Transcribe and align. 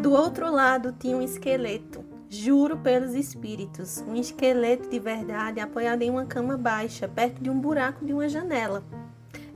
Do 0.00 0.12
outro 0.12 0.48
lado 0.48 0.94
tinha 0.96 1.16
um 1.16 1.22
esqueleto. 1.22 2.04
Juro 2.30 2.76
pelos 2.76 3.14
espíritos, 3.14 4.04
um 4.06 4.14
esqueleto 4.14 4.88
de 4.88 5.00
verdade 5.00 5.58
apoiado 5.58 6.02
em 6.02 6.10
uma 6.10 6.24
cama 6.24 6.56
baixa, 6.56 7.08
perto 7.08 7.42
de 7.42 7.50
um 7.50 7.58
buraco 7.58 8.04
de 8.04 8.12
uma 8.12 8.28
janela. 8.28 8.84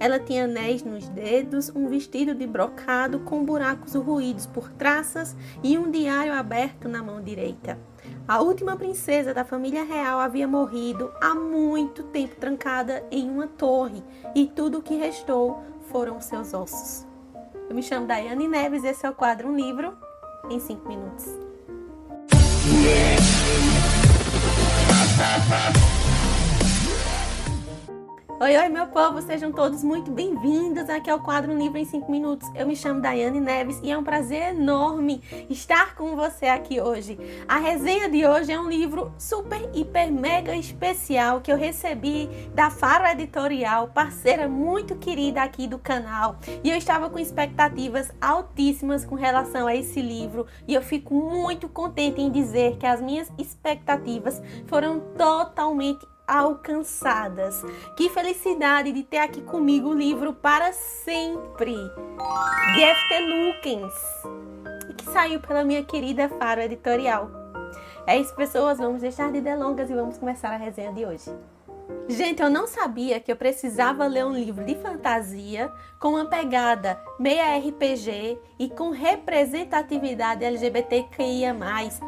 Ela 0.01 0.19
tinha 0.19 0.45
anéis 0.45 0.83
nos 0.83 1.09
dedos, 1.09 1.71
um 1.73 1.87
vestido 1.87 2.35
de 2.35 2.45
brocado 2.45 3.21
com 3.21 3.45
buracos 3.45 3.95
ruídos 3.95 4.47
por 4.47 4.69
traças 4.73 5.37
e 5.63 5.79
um 5.79 5.93
diário 5.93 6.33
aberto 6.33 6.89
na 6.89 7.05
mão 7.05 7.23
direita. 7.23 7.79
A 8.27 8.41
última 8.41 8.75
princesa 8.75 9.33
da 9.33 9.45
família 9.45 9.85
real 9.85 10.19
havia 10.19 10.49
morrido 10.49 11.13
há 11.21 11.37
muito 11.37 12.03
tempo 12.05 12.35
trancada 12.35 13.05
em 13.13 13.31
uma 13.31 13.47
torre 13.47 14.03
e 14.35 14.49
tudo 14.49 14.79
o 14.79 14.83
que 14.83 14.97
restou 14.97 15.63
foram 15.83 16.21
seus 16.21 16.53
ossos. 16.53 17.07
Eu 17.69 17.77
me 17.77 17.83
chamo 17.83 18.09
Daiane 18.09 18.49
Neves 18.49 18.83
e 18.83 18.89
esse 18.89 19.07
é 19.07 19.11
o 19.11 19.15
quadro 19.15 19.49
Um 19.49 19.57
Livro 19.57 19.97
em 20.51 20.59
5 20.61 20.89
Minutos. 20.89 21.52
Oi, 28.53 28.59
oi, 28.59 28.69
meu 28.69 28.87
povo, 28.89 29.23
sejam 29.23 29.51
todos 29.51 29.83
muito 29.83 30.11
bem-vindos 30.11 30.87
aqui 30.91 31.09
ao 31.09 31.21
quadro 31.21 31.57
Livro 31.57 31.79
em 31.79 31.87
5 31.87 32.13
Minutos. 32.13 32.47
Eu 32.55 32.67
me 32.67 32.77
chamo 32.77 33.01
Daiane 33.01 33.41
Neves 33.41 33.81
e 33.83 33.91
é 33.91 33.97
um 33.97 34.05
prazer 34.05 34.55
enorme 34.55 35.23
estar 35.49 35.95
com 35.95 36.15
você 36.15 36.45
aqui 36.45 36.79
hoje. 36.79 37.19
A 37.49 37.57
resenha 37.57 38.11
de 38.11 38.27
hoje 38.27 38.53
é 38.53 38.61
um 38.61 38.69
livro 38.69 39.11
super, 39.17 39.71
hiper, 39.73 40.13
mega 40.13 40.55
especial 40.55 41.41
que 41.41 41.51
eu 41.51 41.57
recebi 41.57 42.29
da 42.55 42.69
Faro 42.69 43.07
Editorial, 43.07 43.89
parceira 43.89 44.47
muito 44.47 44.97
querida 44.97 45.41
aqui 45.41 45.67
do 45.67 45.79
canal. 45.79 46.37
E 46.63 46.69
eu 46.69 46.77
estava 46.77 47.09
com 47.09 47.19
expectativas 47.19 48.13
altíssimas 48.21 49.03
com 49.03 49.15
relação 49.15 49.67
a 49.67 49.75
esse 49.75 50.03
livro 50.03 50.47
e 50.69 50.75
eu 50.75 50.83
fico 50.83 51.15
muito 51.15 51.71
contente 51.71 52.21
em 52.21 52.31
dizer 52.31 52.77
que 52.77 52.85
as 52.85 53.01
minhas 53.01 53.33
expectativas 53.39 54.43
foram 54.67 55.01
totalmente 55.17 56.12
alcançadas. 56.33 57.63
Que 57.97 58.09
felicidade 58.09 58.93
de 58.93 59.03
ter 59.03 59.19
aqui 59.19 59.43
comigo 59.43 59.91
o 59.91 59.95
livro 59.95 60.33
para 60.33 60.73
sempre, 60.73 61.75
de 62.75 62.83
F.T. 62.83 63.21
Lukens, 63.21 63.95
que 64.97 65.05
saiu 65.11 65.41
pela 65.41 65.65
minha 65.65 65.85
querida 65.85 66.29
Faro 66.29 66.61
Editorial. 66.61 67.31
É 68.07 68.19
isso, 68.19 68.35
pessoas, 68.35 68.79
vamos 68.79 69.03
deixar 69.03 69.31
de 69.31 69.41
delongas 69.41 69.91
e 69.91 69.95
vamos 69.95 70.19
começar 70.19 70.51
a 70.51 70.57
resenha 70.57 70.93
de 70.93 71.05
hoje. 71.05 71.31
Gente, 72.09 72.43
eu 72.43 72.51
não 72.51 72.67
sabia 72.67 73.21
que 73.21 73.33
eu 73.33 73.37
precisava 73.37 74.07
ler 74.07 74.25
um 74.27 74.35
livro 74.35 74.65
de 74.65 74.75
fantasia 74.75 75.73
com 75.99 76.11
uma 76.11 76.25
pegada 76.25 77.01
meia 77.19 77.57
RPG 77.57 78.39
e 78.59 78.69
com 78.69 78.91
representatividade 78.91 80.45
LGBTQIA+, 80.45 81.57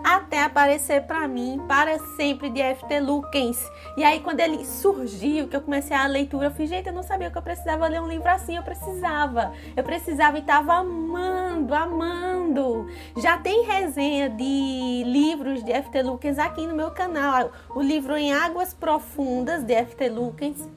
até 0.02 0.42
aparecer 0.42 1.02
para 1.02 1.26
mim 1.26 1.60
para 1.68 1.98
sempre 2.16 2.50
de 2.50 2.60
F.T. 2.60 3.00
Lukens. 3.00 3.58
E 3.96 4.04
aí 4.04 4.20
quando 4.20 4.40
ele 4.40 4.64
surgiu, 4.64 5.48
que 5.48 5.56
eu 5.56 5.60
comecei 5.60 5.96
a 5.96 6.06
leitura, 6.06 6.46
eu 6.46 6.50
fiz, 6.50 6.68
gente, 6.68 6.86
eu 6.86 6.92
não 6.92 7.02
sabia 7.02 7.30
que 7.30 7.38
eu 7.38 7.42
precisava 7.42 7.86
ler 7.86 8.00
um 8.00 8.08
livro 8.08 8.28
assim, 8.28 8.56
eu 8.56 8.62
precisava. 8.62 9.52
Eu 9.76 9.84
precisava 9.84 10.36
e 10.36 10.40
estava 10.40 10.74
amando, 10.74 11.74
amando. 11.74 12.88
Já 13.16 13.38
tem 13.38 13.64
resenha 13.64 14.28
de 14.28 15.02
livros 15.06 15.62
de 15.62 15.72
F.T. 15.72 16.02
Lukens 16.02 16.38
aqui 16.38 16.66
no 16.66 16.74
meu 16.74 16.90
canal. 16.90 17.52
O 17.74 17.80
livro 17.80 18.16
Em 18.16 18.32
Águas 18.32 18.74
Profundas 18.74 19.63
de 19.64 19.74
F.T. 19.74 20.08
Lukens 20.08 20.68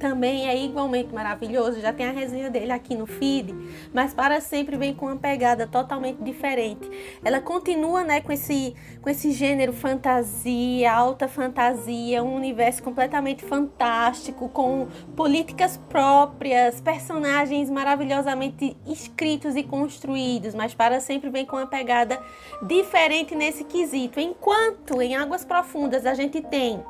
também 0.00 0.48
é 0.48 0.56
igualmente 0.56 1.14
maravilhoso. 1.14 1.78
Já 1.78 1.92
tem 1.92 2.06
a 2.06 2.10
resenha 2.10 2.50
dele 2.50 2.72
aqui 2.72 2.96
no 2.96 3.06
feed, 3.06 3.54
mas 3.92 4.14
para 4.14 4.40
sempre 4.40 4.76
vem 4.76 4.94
com 4.94 5.06
uma 5.06 5.16
pegada 5.16 5.66
totalmente 5.66 6.22
diferente. 6.22 6.90
Ela 7.22 7.40
continua, 7.40 8.02
né, 8.02 8.20
com 8.20 8.32
esse 8.32 8.74
com 9.02 9.10
esse 9.10 9.30
gênero 9.30 9.72
fantasia, 9.72 10.90
alta 10.90 11.28
fantasia, 11.28 12.24
um 12.24 12.34
universo 12.34 12.82
completamente 12.82 13.44
fantástico 13.44 14.48
com 14.48 14.88
políticas 15.14 15.76
próprias, 15.76 16.80
personagens 16.80 17.70
maravilhosamente 17.70 18.76
escritos 18.86 19.54
e 19.54 19.62
construídos, 19.62 20.54
mas 20.54 20.72
para 20.72 20.98
sempre 20.98 21.28
vem 21.28 21.44
com 21.44 21.56
uma 21.56 21.66
pegada 21.66 22.18
diferente 22.62 23.34
nesse 23.34 23.64
quesito. 23.64 24.18
Enquanto 24.18 25.02
em 25.02 25.14
Águas 25.14 25.44
Profundas 25.44 26.06
a 26.06 26.14
gente 26.14 26.40
tem 26.40 26.82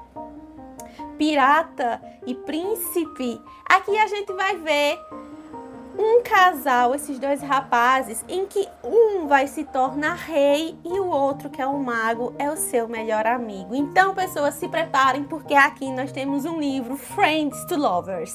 pirata 1.21 2.01
e 2.27 2.35
príncipe, 2.35 3.39
aqui 3.69 3.99
a 3.99 4.07
gente 4.07 4.33
vai 4.33 4.57
ver 4.57 4.99
um 5.99 6.23
casal, 6.23 6.95
esses 6.95 7.19
dois 7.19 7.43
rapazes, 7.43 8.25
em 8.27 8.47
que 8.47 8.67
um 8.83 9.27
vai 9.27 9.47
se 9.47 9.65
tornar 9.65 10.15
rei 10.15 10.79
e 10.83 10.99
o 10.99 11.05
outro, 11.05 11.51
que 11.51 11.61
é 11.61 11.67
o 11.67 11.79
mago, 11.79 12.35
é 12.39 12.51
o 12.51 12.57
seu 12.57 12.89
melhor 12.89 13.27
amigo. 13.27 13.75
Então, 13.75 14.15
pessoas, 14.15 14.55
se 14.55 14.67
preparem 14.67 15.25
porque 15.25 15.53
aqui 15.53 15.93
nós 15.93 16.11
temos 16.11 16.47
um 16.47 16.59
livro 16.59 16.97
Friends 16.97 17.67
to 17.67 17.77
Lovers. 17.77 18.35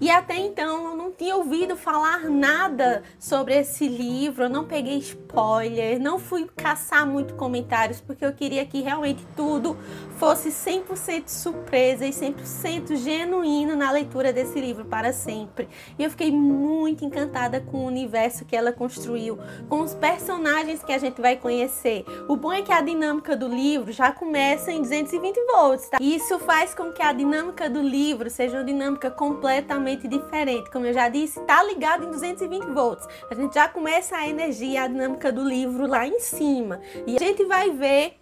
E 0.00 0.10
até 0.10 0.36
então 0.36 0.90
eu 0.90 0.96
não 0.96 1.10
tinha 1.10 1.34
ouvido 1.34 1.76
falar 1.76 2.30
nada 2.30 3.02
sobre 3.18 3.56
esse 3.56 3.88
livro, 3.88 4.44
eu 4.44 4.48
não 4.48 4.64
peguei 4.64 4.98
spoiler, 4.98 6.00
não 6.00 6.20
fui 6.20 6.48
caçar 6.56 7.04
muito 7.04 7.34
comentários 7.34 8.00
porque 8.00 8.24
eu 8.24 8.32
queria 8.32 8.64
que 8.64 8.80
realmente 8.80 9.26
tudo 9.34 9.76
fosse 10.16 10.50
100% 10.50 11.24
surpresa 11.26 12.06
e 12.06 12.10
100% 12.10 12.94
genuíno 12.94 13.74
na 13.74 13.90
leitura 13.90 14.32
desse 14.32 14.60
livro 14.60 14.84
para 14.84 15.12
sempre. 15.12 15.68
E 15.98 16.04
eu 16.04 16.10
fiquei 16.10 16.30
muito 16.30 17.04
encantada 17.04 17.60
com 17.60 17.78
o 17.78 17.86
universo 17.86 18.44
que 18.44 18.54
ela 18.54 18.72
construiu, 18.72 19.36
com 19.68 19.80
os 19.80 19.94
personagens 19.94 20.82
que 20.82 20.92
a 20.92 20.98
gente 20.98 21.20
vai 21.20 21.36
conhecer. 21.36 22.04
O 22.28 22.36
bom 22.36 22.52
é 22.52 22.62
que 22.62 22.72
a 22.72 22.80
dinâmica 22.80 23.36
do 23.36 23.48
livro 23.48 23.90
já 23.90 24.12
começa 24.12 24.70
em 24.70 24.80
220 24.80 25.36
volts, 25.46 25.88
tá? 25.88 25.98
Isso 26.00 26.38
faz 26.38 26.72
com 26.72 26.92
que 26.92 27.02
a 27.02 27.12
dinâmica 27.12 27.68
do 27.68 27.82
livro 27.82 28.30
seja 28.30 28.58
uma 28.58 28.64
dinâmica 28.64 29.10
completamente 29.10 29.87
diferente. 29.96 30.70
Como 30.70 30.84
eu 30.84 30.92
já 30.92 31.08
disse, 31.08 31.40
tá 31.40 31.62
ligado 31.62 32.04
em 32.04 32.10
220 32.10 32.66
volts. 32.66 33.06
A 33.30 33.34
gente 33.34 33.54
já 33.54 33.68
começa 33.68 34.16
a 34.16 34.28
energia, 34.28 34.82
a 34.82 34.86
dinâmica 34.86 35.32
do 35.32 35.42
livro 35.42 35.86
lá 35.86 36.06
em 36.06 36.20
cima. 36.20 36.80
E 37.06 37.16
a 37.16 37.18
gente 37.18 37.44
vai 37.44 37.70
ver 37.70 38.18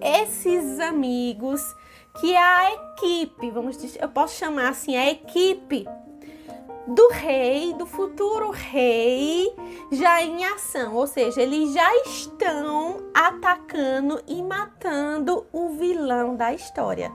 esses 0.00 0.80
amigos 0.80 1.62
que 2.20 2.34
é 2.34 2.38
a 2.38 2.72
equipe, 2.72 3.50
vamos 3.50 3.76
dizer, 3.76 4.00
eu 4.00 4.08
posso 4.08 4.36
chamar 4.36 4.68
assim, 4.68 4.96
a 4.96 5.10
equipe 5.10 5.86
do 6.86 7.08
rei, 7.08 7.72
do 7.74 7.86
futuro 7.86 8.50
rei, 8.50 9.52
já 9.90 10.22
em 10.22 10.44
ação, 10.44 10.94
ou 10.94 11.06
seja, 11.06 11.40
eles 11.40 11.72
já 11.72 11.96
estão 12.02 13.02
atacando 13.14 14.22
e 14.26 14.42
matando 14.42 15.46
o 15.52 15.70
vilão 15.70 16.36
da 16.36 16.52
história. 16.52 17.10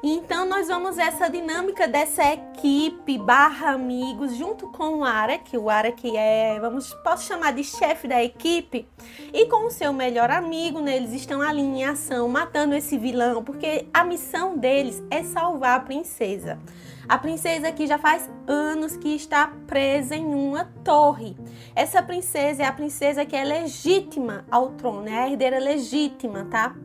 Então 0.00 0.46
nós 0.46 0.68
vamos 0.68 0.96
essa 0.96 1.28
dinâmica 1.28 1.88
dessa 1.88 2.22
equipe 2.32 3.18
barra 3.18 3.70
amigos 3.70 4.36
junto 4.36 4.68
com 4.68 4.98
o 4.98 5.04
Arek, 5.04 5.58
o 5.58 5.68
Arek 5.68 6.16
é, 6.16 6.60
vamos, 6.60 6.94
posso 7.02 7.26
chamar 7.26 7.52
de 7.52 7.64
chefe 7.64 8.06
da 8.06 8.22
equipe, 8.22 8.86
e 9.32 9.46
com 9.46 9.66
o 9.66 9.70
seu 9.72 9.92
melhor 9.92 10.30
amigo, 10.30 10.80
né, 10.80 10.96
eles 10.96 11.12
estão 11.12 11.42
ali 11.42 11.62
em 11.62 11.84
ação, 11.84 12.28
matando 12.28 12.76
esse 12.76 12.96
vilão, 12.96 13.42
porque 13.42 13.88
a 13.92 14.04
missão 14.04 14.56
deles 14.56 15.02
é 15.10 15.24
salvar 15.24 15.78
a 15.78 15.80
princesa. 15.80 16.60
A 17.08 17.18
princesa 17.18 17.72
que 17.72 17.86
já 17.86 17.98
faz 17.98 18.30
anos 18.46 18.96
que 18.96 19.08
está 19.16 19.50
presa 19.66 20.14
em 20.14 20.26
uma 20.26 20.66
torre. 20.84 21.34
Essa 21.74 22.02
princesa 22.02 22.62
é 22.62 22.66
a 22.66 22.72
princesa 22.72 23.24
que 23.24 23.34
é 23.34 23.42
legítima 23.42 24.44
ao 24.50 24.72
trono, 24.72 25.08
é 25.08 25.24
a 25.24 25.30
herdeira 25.30 25.58
legítima, 25.58 26.46
tá? 26.50 26.76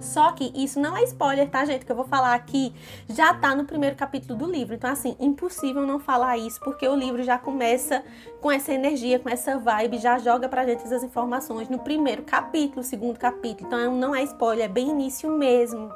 Só 0.00 0.32
que 0.32 0.50
isso 0.54 0.80
não 0.80 0.96
é 0.96 1.04
spoiler, 1.04 1.48
tá, 1.48 1.64
gente? 1.64 1.84
Que 1.84 1.92
eu 1.92 1.96
vou 1.96 2.06
falar 2.06 2.34
aqui 2.34 2.74
já 3.08 3.34
tá 3.34 3.54
no 3.54 3.64
primeiro 3.64 3.94
capítulo 3.94 4.38
do 4.38 4.50
livro. 4.50 4.74
Então, 4.74 4.90
assim, 4.90 5.14
impossível 5.20 5.86
não 5.86 6.00
falar 6.00 6.38
isso, 6.38 6.58
porque 6.60 6.88
o 6.88 6.94
livro 6.94 7.22
já 7.22 7.38
começa 7.38 8.02
com 8.40 8.50
essa 8.50 8.72
energia, 8.72 9.18
com 9.18 9.28
essa 9.28 9.58
vibe, 9.58 9.98
já 9.98 10.18
joga 10.18 10.48
pra 10.48 10.64
gente 10.64 10.82
essas 10.82 11.04
informações 11.04 11.68
no 11.68 11.78
primeiro 11.78 12.22
capítulo, 12.22 12.82
segundo 12.82 13.18
capítulo. 13.18 13.66
Então, 13.66 13.94
não 13.94 14.14
é 14.14 14.22
spoiler, 14.22 14.64
é 14.64 14.68
bem 14.68 14.88
início 14.88 15.30
mesmo. 15.30 15.92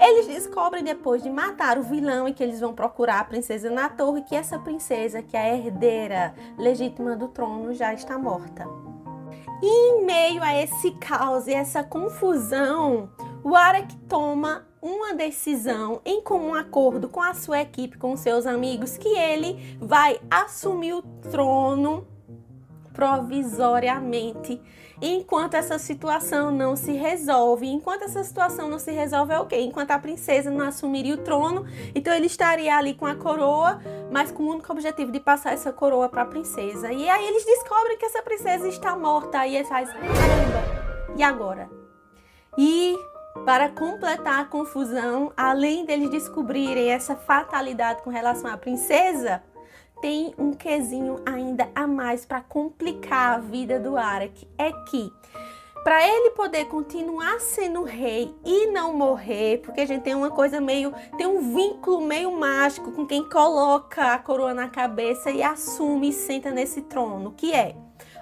Eles 0.00 0.26
descobrem 0.26 0.82
depois 0.82 1.22
de 1.22 1.30
matar 1.30 1.78
o 1.78 1.82
vilão 1.82 2.26
e 2.26 2.32
que 2.32 2.42
eles 2.42 2.60
vão 2.60 2.74
procurar 2.74 3.20
a 3.20 3.24
princesa 3.24 3.70
na 3.70 3.88
torre, 3.88 4.22
que 4.22 4.34
essa 4.34 4.58
princesa, 4.58 5.22
que 5.22 5.36
é 5.36 5.52
a 5.52 5.56
herdeira 5.56 6.34
legítima 6.58 7.14
do 7.14 7.28
trono, 7.28 7.72
já 7.74 7.94
está 7.94 8.18
morta. 8.18 8.66
E 9.62 9.66
em 9.66 10.04
meio 10.04 10.42
a 10.42 10.54
esse 10.60 10.90
caos 10.92 11.46
e 11.46 11.54
essa 11.54 11.82
confusão, 11.82 13.08
o 13.44 13.54
Arek 13.54 13.94
toma 14.08 14.66
uma 14.80 15.14
decisão 15.14 16.00
em 16.04 16.22
comum 16.22 16.54
acordo 16.54 17.08
com 17.08 17.20
a 17.20 17.34
sua 17.34 17.60
equipe, 17.60 17.98
com 17.98 18.16
seus 18.16 18.46
amigos, 18.46 18.96
que 18.96 19.08
ele 19.08 19.76
vai 19.78 20.18
assumir 20.30 20.94
o 20.94 21.02
trono 21.30 22.08
provisoriamente 22.92 24.60
enquanto 25.02 25.54
essa 25.54 25.78
situação 25.78 26.50
não 26.50 26.74
se 26.74 26.92
resolve. 26.92 27.66
Enquanto 27.66 28.02
essa 28.02 28.24
situação 28.24 28.68
não 28.68 28.78
se 28.78 28.92
resolve 28.92 29.34
é 29.34 29.38
o 29.38 29.46
quê? 29.46 29.60
Enquanto 29.60 29.90
a 29.90 29.98
princesa 29.98 30.50
não 30.50 30.66
assumiria 30.66 31.14
o 31.14 31.18
trono, 31.18 31.66
então 31.94 32.14
ele 32.14 32.26
estaria 32.26 32.74
ali 32.74 32.94
com 32.94 33.04
a 33.04 33.14
coroa, 33.14 33.80
mas 34.10 34.30
com 34.30 34.44
o 34.44 34.50
único 34.52 34.72
objetivo 34.72 35.12
de 35.12 35.20
passar 35.20 35.52
essa 35.52 35.72
coroa 35.72 36.08
para 36.08 36.22
a 36.22 36.26
princesa. 36.26 36.90
E 36.92 37.08
aí 37.08 37.26
eles 37.26 37.44
descobrem 37.44 37.98
que 37.98 38.06
essa 38.06 38.22
princesa 38.22 38.68
está 38.68 38.96
morta 38.96 39.46
e 39.46 39.56
eles 39.56 39.68
fazem, 39.68 39.94
caramba, 39.94 41.14
e 41.16 41.22
agora? 41.22 41.68
E 42.56 42.96
para 43.44 43.68
completar 43.68 44.40
a 44.40 44.44
confusão, 44.44 45.32
além 45.36 45.84
deles 45.84 46.10
descobrirem 46.10 46.90
essa 46.90 47.16
fatalidade 47.16 48.02
com 48.02 48.10
relação 48.10 48.50
à 48.50 48.56
princesa, 48.56 49.42
tem 50.00 50.34
um 50.38 50.52
quesinho 50.52 51.20
ainda 51.26 51.68
a 51.74 51.86
mais 51.86 52.24
para 52.24 52.40
complicar 52.40 53.34
a 53.34 53.38
vida 53.38 53.80
do 53.80 53.96
Arak. 53.96 54.46
É 54.58 54.70
que 54.88 55.10
para 55.82 56.06
ele 56.06 56.30
poder 56.30 56.64
continuar 56.66 57.38
sendo 57.40 57.82
rei 57.82 58.34
e 58.44 58.68
não 58.68 58.94
morrer, 58.94 59.58
porque 59.58 59.82
a 59.82 59.86
gente 59.86 60.02
tem 60.02 60.14
uma 60.14 60.30
coisa 60.30 60.58
meio, 60.60 60.94
tem 61.18 61.26
um 61.26 61.54
vínculo 61.54 62.00
meio 62.00 62.32
mágico 62.32 62.92
com 62.92 63.06
quem 63.06 63.28
coloca 63.28 64.14
a 64.14 64.18
coroa 64.18 64.54
na 64.54 64.68
cabeça 64.68 65.30
e 65.30 65.42
assume 65.42 66.08
e 66.08 66.12
senta 66.12 66.50
nesse 66.50 66.82
trono, 66.82 67.32
que 67.32 67.52
é 67.52 67.76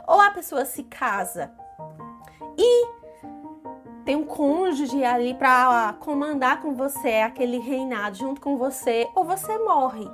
ou 0.07 0.21
a 0.21 0.31
pessoa 0.31 0.65
se 0.65 0.83
casa 0.83 1.53
e 2.59 3.02
tem 4.05 4.17
um 4.17 4.25
cônjuge 4.25 5.05
ali 5.05 5.35
para 5.35 5.95
comandar 6.01 6.61
com 6.61 6.75
você 6.75 7.17
aquele 7.17 7.59
reinado 7.59 8.17
junto 8.17 8.41
com 8.41 8.57
você, 8.57 9.09
ou 9.15 9.25
você 9.25 9.57
morre. 9.59 10.09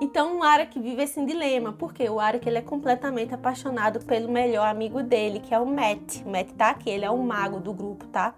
Então 0.00 0.38
o 0.38 0.42
Arak 0.42 0.78
vive 0.78 1.02
esse 1.02 1.24
dilema, 1.24 1.72
porque 1.72 2.08
o 2.08 2.20
Arak 2.20 2.48
ele 2.48 2.58
é 2.58 2.62
completamente 2.62 3.34
apaixonado 3.34 4.00
pelo 4.00 4.30
melhor 4.30 4.68
amigo 4.68 5.02
dele, 5.02 5.40
que 5.40 5.52
é 5.52 5.58
o 5.58 5.66
Matt. 5.66 6.22
O 6.24 6.30
Matt 6.30 6.52
tá 6.52 6.70
aqui, 6.70 6.88
ele 6.88 7.04
é 7.04 7.10
o 7.10 7.18
mago 7.18 7.58
do 7.58 7.72
grupo, 7.72 8.06
tá? 8.06 8.34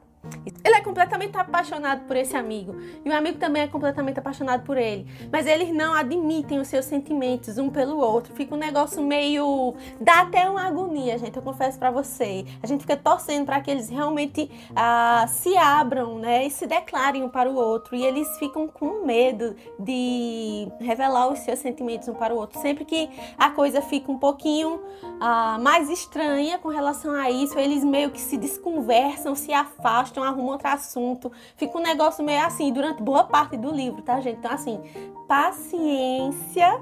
É 0.80 0.82
completamente 0.82 1.36
apaixonado 1.36 2.06
por 2.06 2.16
esse 2.16 2.34
amigo 2.34 2.74
e 3.04 3.10
o 3.10 3.14
amigo 3.14 3.36
também 3.36 3.64
é 3.64 3.68
completamente 3.68 4.18
apaixonado 4.18 4.62
por 4.62 4.78
ele, 4.78 5.06
mas 5.30 5.46
eles 5.46 5.68
não 5.74 5.92
admitem 5.92 6.58
os 6.58 6.68
seus 6.68 6.86
sentimentos 6.86 7.58
um 7.58 7.68
pelo 7.68 7.98
outro. 7.98 8.34
Fica 8.34 8.54
um 8.54 8.58
negócio 8.58 9.02
meio 9.02 9.74
dá 10.00 10.22
até 10.22 10.48
uma 10.48 10.66
agonia, 10.66 11.18
gente. 11.18 11.36
Eu 11.36 11.42
confesso 11.42 11.78
para 11.78 11.90
você. 11.90 12.46
A 12.62 12.66
gente 12.66 12.80
fica 12.80 12.96
torcendo 12.96 13.44
para 13.44 13.60
que 13.60 13.70
eles 13.70 13.90
realmente 13.90 14.50
ah, 14.74 15.26
se 15.28 15.54
abram, 15.54 16.18
né, 16.18 16.46
e 16.46 16.50
se 16.50 16.66
declarem 16.66 17.22
um 17.22 17.28
para 17.28 17.50
o 17.50 17.56
outro. 17.56 17.94
E 17.94 18.02
eles 18.02 18.26
ficam 18.38 18.66
com 18.66 19.04
medo 19.04 19.54
de 19.78 20.66
revelar 20.80 21.28
os 21.28 21.40
seus 21.40 21.58
sentimentos 21.58 22.08
um 22.08 22.14
para 22.14 22.34
o 22.34 22.38
outro. 22.38 22.58
Sempre 22.58 22.86
que 22.86 23.10
a 23.36 23.50
coisa 23.50 23.82
fica 23.82 24.10
um 24.10 24.18
pouquinho 24.18 24.80
ah, 25.20 25.58
mais 25.60 25.90
estranha 25.90 26.56
com 26.56 26.70
relação 26.70 27.12
a 27.12 27.30
isso, 27.30 27.58
eles 27.58 27.84
meio 27.84 28.10
que 28.10 28.20
se 28.20 28.38
desconversam, 28.38 29.34
se 29.34 29.52
afastam 29.52 30.24
arrumam 30.24 30.52
outro 30.52 30.69
assunto. 30.72 31.30
Fica 31.56 31.76
um 31.78 31.82
negócio 31.82 32.24
meio 32.24 32.44
assim 32.44 32.72
durante 32.72 33.02
boa 33.02 33.24
parte 33.24 33.56
do 33.56 33.70
livro, 33.70 34.02
tá, 34.02 34.20
gente? 34.20 34.38
Então, 34.38 34.52
assim, 34.52 34.80
paciência, 35.28 36.80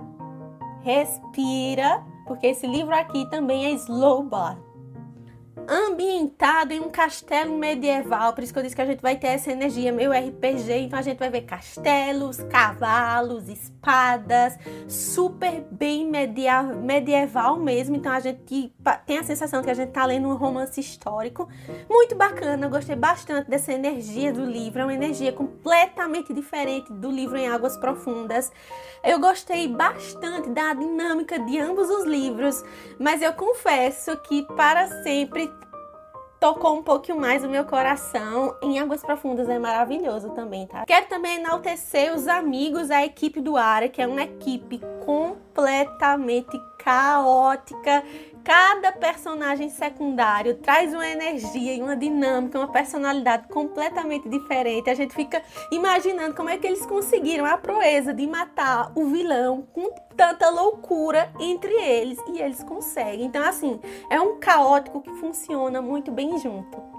respira, 0.83 2.05
porque 2.27 2.49
esse 2.49 2.67
livro 2.67 2.95
aqui 2.95 3.29
também 3.31 3.67
é 3.67 3.71
slow 3.71 4.23
burn 4.23 4.68
ambientado 5.69 6.73
em 6.73 6.81
um 6.81 6.89
castelo 6.89 7.57
medieval. 7.59 8.33
Por 8.33 8.43
isso 8.43 8.53
que 8.53 8.59
eu 8.59 8.63
disse 8.63 8.75
que 8.75 8.81
a 8.81 8.87
gente 8.87 9.01
vai 9.01 9.17
ter 9.17 9.29
essa 9.29 9.53
energia 9.53 9.93
meio 9.93 10.11
RPG. 10.13 10.73
Então 10.73 10.99
a 10.99 11.03
gente 11.03 11.19
vai 11.19 11.29
ver 11.29 11.43
castelos, 11.43 12.39
cavalos, 12.45 13.49
espadas, 13.49 14.59
super 14.89 15.63
bem 15.71 16.09
medieval 16.09 17.59
mesmo. 17.59 17.97
Então 17.97 18.13
a 18.13 18.21
gente 18.21 18.73
tem 19.05 19.19
a 19.19 19.23
sensação 19.23 19.63
que 19.63 19.71
a 19.71 19.75
gente 19.75 19.91
tá 19.91 20.07
lendo 20.07 20.29
um 20.29 20.35
romance 20.35 20.81
histórico. 20.81 21.49
Muito 21.89 22.15
bacana, 22.15 22.67
eu 22.67 22.71
gostei 22.71 22.97
bastante 22.97 23.51
dessa 23.51 23.73
energia 23.73 24.33
do 24.33 24.45
livro. 24.45 24.81
É 24.81 24.85
uma 24.85 24.95
energia 24.95 25.33
completamente 25.33 26.33
diferente 26.33 26.91
do 26.93 27.11
livro 27.11 27.37
em 27.37 27.47
Águas 27.47 27.77
Profundas. 27.77 28.51
Eu 29.05 29.21
gostei 29.21 29.69
bastante 29.69 30.49
da 30.51 30.73
dinâmica 30.73 31.39
de 31.39 31.59
ambos 31.59 31.89
os 31.91 32.05
livros, 32.05 32.65
mas 32.99 33.21
eu 33.23 33.33
confesso 33.33 34.17
que 34.23 34.43
para 34.57 35.03
sempre 35.03 35.58
tocou 36.41 36.77
um 36.77 36.83
pouquinho 36.83 37.21
mais 37.21 37.45
o 37.45 37.49
meu 37.49 37.65
coração. 37.65 38.57
Em 38.63 38.79
Águas 38.79 39.03
Profundas 39.03 39.49
é 39.49 39.59
maravilhoso 39.59 40.31
também, 40.31 40.67
tá? 40.67 40.85
Quero 40.87 41.07
também 41.09 41.37
enaltecer 41.37 42.15
os 42.15 42.29
amigos, 42.29 42.91
a 42.91 43.05
equipe 43.05 43.41
do 43.41 43.57
Ara, 43.57 43.89
que 43.89 44.01
é 44.01 44.07
uma 44.07 44.23
equipe 44.23 44.81
completamente 45.05 46.59
caótica. 46.79 48.03
Cada 48.45 48.93
personagem 48.93 49.69
secundário 49.69 50.55
traz 50.55 50.95
uma 50.95 51.07
energia 51.07 51.75
e 51.75 51.83
uma 51.83 51.95
dinâmica, 51.95 52.59
uma 52.59 52.73
personalidade 52.73 53.47
completamente 53.49 54.27
diferente. 54.29 54.89
A 54.89 54.95
gente 54.95 55.15
fica 55.15 55.43
imaginando 55.71 56.35
como 56.35 56.49
é 56.49 56.57
que 56.57 56.67
eles 56.67 56.87
conseguiram 56.87 57.45
a 57.45 57.59
proeza 57.59 58.15
de 58.15 58.27
matar 58.27 58.91
o 58.95 59.07
vilão 59.07 59.67
com 59.73 59.93
tanta 60.17 60.49
loucura 60.49 61.31
entre 61.39 61.73
eles 61.73 62.19
e 62.29 62.41
eles 62.41 62.63
conseguem. 62.63 63.27
Então, 63.27 63.45
assim, 63.45 63.79
é 64.09 64.19
um 64.19 64.39
caótico 64.39 65.03
que 65.03 65.13
funciona 65.17 65.83
muito 65.83 66.11
bem 66.11 66.39
junto. 66.39 66.99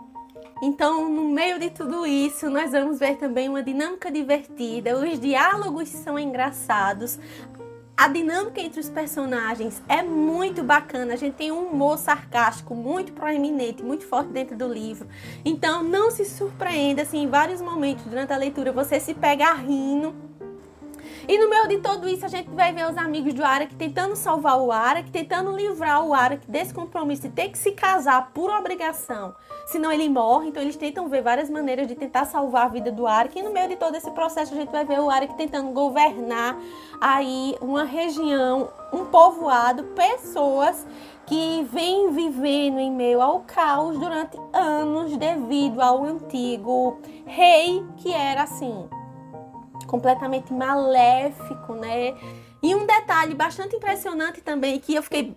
Então, 0.62 1.10
no 1.10 1.30
meio 1.30 1.58
de 1.58 1.70
tudo 1.70 2.06
isso, 2.06 2.50
nós 2.50 2.72
vamos 2.74 3.00
ver 3.00 3.16
também 3.16 3.48
uma 3.48 3.64
dinâmica 3.64 4.12
divertida, 4.12 4.98
os 5.00 5.18
diálogos 5.18 5.88
são 5.88 6.20
engraçados, 6.20 7.18
a 8.00 8.08
dinâmica 8.08 8.62
entre 8.62 8.80
os 8.80 8.88
personagens 8.88 9.84
é 9.86 10.02
muito 10.02 10.64
bacana. 10.64 11.16
A 11.16 11.18
gente 11.18 11.34
tem 11.34 11.52
um 11.52 11.68
humor 11.68 11.98
sarcástico 11.98 12.74
muito 12.74 13.12
proeminente, 13.12 13.84
muito 13.84 14.06
forte 14.06 14.32
dentro 14.32 14.56
do 14.56 14.72
livro. 14.72 15.06
Então, 15.44 15.84
não 15.84 16.10
se 16.10 16.24
surpreenda 16.24 17.04
se 17.04 17.18
em 17.18 17.28
vários 17.28 17.62
momentos 17.62 18.06
durante 18.06 18.32
a 18.32 18.38
leitura 18.38 18.72
você 18.72 19.02
se 19.02 19.14
pega 19.14 19.52
rindo 19.52 20.29
e 21.30 21.38
no 21.38 21.48
meio 21.48 21.68
de 21.68 21.78
tudo 21.78 22.10
isso, 22.10 22.26
a 22.26 22.28
gente 22.28 22.50
vai 22.50 22.74
ver 22.74 22.90
os 22.90 22.98
amigos 22.98 23.36
do 23.36 23.46
Arak 23.46 23.76
tentando 23.76 24.16
salvar 24.16 24.60
o 24.60 24.72
Arak, 24.72 25.12
tentando 25.12 25.56
livrar 25.56 26.04
o 26.04 26.12
Arak 26.12 26.50
desse 26.50 26.74
compromisso 26.74 27.22
de 27.22 27.30
ter 27.30 27.50
que 27.50 27.58
se 27.60 27.72
casar 27.74 28.32
por 28.34 28.50
obrigação, 28.50 29.36
senão 29.68 29.92
ele 29.92 30.10
morre. 30.10 30.48
Então 30.48 30.60
eles 30.60 30.76
tentam 30.76 31.08
ver 31.08 31.22
várias 31.22 31.48
maneiras 31.48 31.86
de 31.86 31.94
tentar 31.94 32.26
salvar 32.26 32.66
a 32.66 32.70
vida 32.70 32.92
do 32.92 33.06
Arak. 33.06 33.38
E 33.38 33.44
no 33.44 33.54
meio 33.54 33.70
de 33.70 33.76
todo 33.76 33.94
esse 33.94 34.10
processo, 34.10 34.56
a 34.56 34.58
gente 34.58 34.72
vai 34.72 34.84
ver 34.84 35.00
o 35.00 35.08
Arak 35.08 35.36
tentando 35.36 35.70
governar 35.70 36.58
aí 37.00 37.56
uma 37.62 37.84
região, 37.84 38.68
um 38.92 39.06
povoado, 39.06 39.84
pessoas 39.84 40.84
que 41.28 41.64
vêm 41.72 42.12
vivendo 42.12 42.80
em 42.80 42.92
meio 42.92 43.22
ao 43.22 43.42
caos 43.42 44.00
durante 44.00 44.36
anos 44.52 45.16
devido 45.16 45.80
ao 45.80 46.04
antigo 46.04 47.00
rei 47.28 47.86
que 47.98 48.12
era 48.12 48.42
assim 48.42 48.90
completamente 49.90 50.54
maléfico, 50.54 51.74
né? 51.74 52.16
E 52.62 52.76
um 52.76 52.86
detalhe 52.86 53.34
bastante 53.34 53.76
impressionante 53.76 54.40
também 54.40 54.80
que 54.80 54.94
eu 54.94 55.02
fiquei 55.02 55.36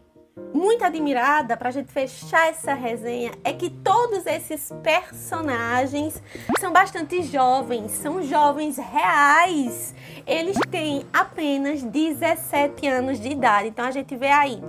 muito 0.52 0.84
admirada 0.84 1.56
para 1.56 1.70
a 1.70 1.72
gente 1.72 1.90
fechar 1.90 2.48
essa 2.48 2.74
resenha 2.74 3.32
é 3.44 3.52
que 3.52 3.70
todos 3.70 4.26
esses 4.26 4.70
personagens 4.82 6.22
são 6.60 6.72
bastante 6.72 7.22
jovens, 7.22 7.92
são 7.92 8.22
jovens 8.22 8.76
reais. 8.76 9.94
Eles 10.26 10.58
têm 10.70 11.06
apenas 11.12 11.82
17 11.82 12.86
anos 12.86 13.18
de 13.18 13.30
idade. 13.30 13.68
Então 13.68 13.86
a 13.86 13.90
gente 13.90 14.14
vê 14.16 14.28
aí 14.28 14.62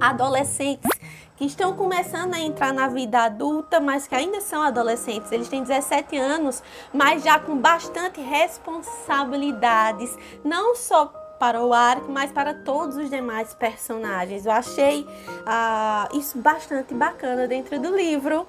adolescentes 0.00 0.90
que 1.36 1.44
estão 1.44 1.74
começando 1.76 2.34
a 2.34 2.40
entrar 2.40 2.72
na 2.72 2.88
vida 2.88 3.20
adulta, 3.20 3.78
mas 3.78 4.06
que 4.06 4.14
ainda 4.14 4.40
são 4.40 4.62
adolescentes. 4.62 5.30
Eles 5.30 5.48
têm 5.48 5.62
17 5.62 6.16
anos, 6.16 6.62
mas 6.92 7.22
já 7.22 7.38
com 7.38 7.56
bastante 7.56 8.20
responsabilidades, 8.20 10.16
não 10.42 10.74
só 10.74 11.06
para 11.38 11.62
o 11.62 11.72
Ark, 11.72 12.04
mas 12.08 12.32
para 12.32 12.54
todos 12.54 12.96
os 12.96 13.10
demais 13.10 13.54
personagens. 13.54 14.46
Eu 14.46 14.52
achei 14.52 15.06
ah, 15.44 16.08
isso 16.14 16.38
bastante 16.38 16.94
bacana 16.94 17.46
dentro 17.46 17.78
do 17.78 17.94
livro. 17.94 18.46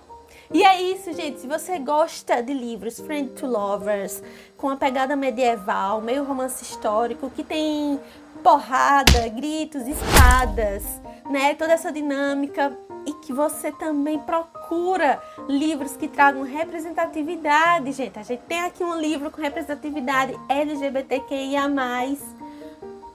E 0.54 0.64
é 0.64 0.82
isso, 0.82 1.12
gente. 1.14 1.42
Se 1.42 1.48
você 1.48 1.78
gosta 1.78 2.42
de 2.42 2.54
livros 2.54 3.00
Friend 3.00 3.30
to 3.32 3.46
Lovers, 3.46 4.24
com 4.56 4.70
a 4.70 4.76
pegada 4.76 5.16
medieval, 5.16 6.02
meio 6.02 6.24
romance 6.24 6.64
histórico, 6.64 7.30
que 7.30 7.44
tem 7.44 8.00
porrada, 8.42 9.28
gritos, 9.30 9.86
espadas, 9.88 10.84
né? 11.30 11.54
Toda 11.56 11.74
essa 11.74 11.92
dinâmica 11.92 12.78
e 13.06 13.14
que 13.14 13.32
você 13.32 13.72
também 13.72 14.20
procura 14.20 15.22
livros 15.48 15.96
que 15.96 16.08
tragam 16.08 16.44
representatividade, 16.44 17.92
gente. 17.92 18.20
A 18.20 18.24
gente 18.24 18.42
tem 18.42 18.62
aqui 18.62 18.84
um 18.84 19.00
livro 19.00 19.32
com 19.32 19.42
representatividade 19.42 20.34
LGBTQIA+. 20.50 21.70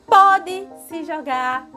Pode 0.07 0.69
se 0.89 1.05
jogar 1.05 1.69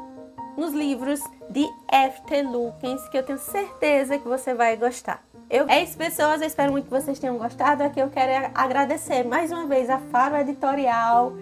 nos 0.58 0.74
livros 0.74 1.20
de 1.50 1.66
F.T. 1.90 2.42
Lukens, 2.44 3.08
que 3.10 3.18
eu 3.18 3.24
tenho 3.24 3.40
certeza 3.40 4.18
que 4.18 4.28
você 4.28 4.54
vai 4.54 4.78
gostar. 4.78 5.25
Eu, 5.50 5.70
é 5.70 5.84
isso, 5.84 5.98
pessoas. 5.98 6.42
Eu 6.42 6.48
espero 6.48 6.72
muito 6.72 6.86
que 6.86 6.92
vocês 6.92 7.20
tenham 7.20 7.38
gostado. 7.38 7.84
Aqui 7.84 8.00
eu 8.00 8.10
quero 8.10 8.52
agradecer 8.54 9.24
mais 9.24 9.52
uma 9.52 9.68
vez 9.68 9.90
a 9.90 10.00
Faro 10.00 10.36
Editorial 10.38 11.34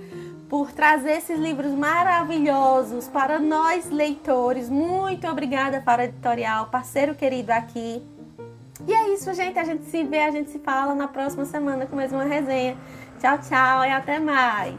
por 0.49 0.71
trazer 0.71 1.13
esses 1.13 1.39
livros 1.39 1.71
maravilhosos 1.71 3.07
para 3.07 3.39
nós 3.39 3.89
leitores. 3.89 4.69
Muito 4.69 5.27
obrigada 5.27 5.81
a 5.85 6.03
editorial, 6.03 6.67
parceiro 6.67 7.15
querido 7.15 7.51
aqui. 7.51 8.03
E 8.85 8.93
é 8.93 9.13
isso, 9.13 9.33
gente. 9.33 9.57
A 9.57 9.63
gente 9.63 9.85
se 9.85 10.03
vê, 10.03 10.19
a 10.19 10.31
gente 10.31 10.51
se 10.51 10.59
fala 10.59 10.93
na 10.93 11.07
próxima 11.07 11.45
semana 11.45 11.85
com 11.85 11.95
mais 11.95 12.11
uma 12.11 12.25
resenha. 12.25 12.77
Tchau, 13.19 13.37
tchau 13.39 13.85
e 13.85 13.89
até 13.89 14.19
mais. 14.19 14.75